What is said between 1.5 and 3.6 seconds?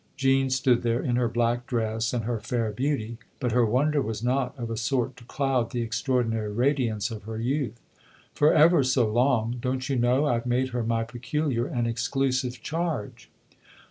dress and her fair beauty; but